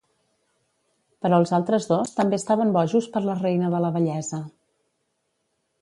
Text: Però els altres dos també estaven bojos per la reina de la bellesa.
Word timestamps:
Però 1.25 1.39
els 1.41 1.53
altres 1.57 1.85
dos 1.91 2.15
també 2.17 2.39
estaven 2.41 2.73
bojos 2.79 3.11
per 3.17 3.23
la 3.29 3.39
reina 3.43 3.71
de 3.75 3.83
la 3.87 3.93
bellesa. 3.99 4.45